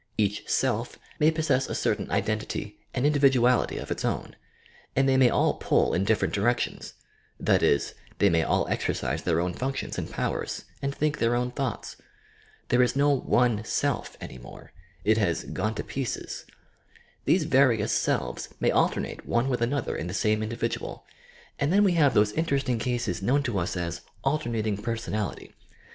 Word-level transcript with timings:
Each 0.17 0.49
self 0.49 0.97
may 1.19 1.29
possess 1.29 1.69
a 1.69 1.75
certain 1.75 2.09
identity 2.09 2.75
and 2.91 3.05
individ 3.05 3.33
uality 3.33 3.79
of 3.79 3.91
its 3.91 4.03
own, 4.03 4.35
and 4.95 5.07
they 5.07 5.15
may 5.15 5.29
all 5.29 5.57
pull 5.59 5.93
in 5.93 6.05
different 6.05 6.33
direc 6.33 6.57
tions,— 6.59 6.95
that 7.39 7.61
is, 7.61 7.93
they 8.17 8.27
may 8.27 8.41
all 8.41 8.67
exercise 8.67 9.21
their 9.21 9.39
own 9.39 9.53
functions 9.53 9.99
and 9.99 10.09
powers, 10.09 10.65
and 10.81 10.95
think 10.95 11.19
their 11.19 11.35
own 11.35 11.51
thoughts. 11.51 11.97
There 12.69 12.81
is 12.81 12.95
no 12.95 13.11
one 13.11 13.63
self 13.63 14.17
any 14.19 14.39
raorc; 14.39 14.69
it 15.03 15.19
has 15.19 15.43
"gone 15.43 15.75
to 15.75 15.83
pieces." 15.83 16.45
These 17.25 17.43
various 17.43 17.91
selves 17.91 18.49
may 18.59 18.71
alternate 18.71 19.27
one 19.27 19.49
with 19.49 19.61
another 19.61 19.95
in 19.95 20.07
the 20.07 20.15
same 20.15 20.41
individual, 20.41 21.05
and 21.59 21.71
then 21.71 21.83
we 21.83 21.91
have 21.91 22.15
those 22.15 22.31
interesting 22.31 22.79
cases 22.79 23.21
known 23.21 23.43
to 23.43 23.59
us 23.59 23.77
as 23.77 24.01
"alternating 24.23 24.77
personality." 24.77 25.53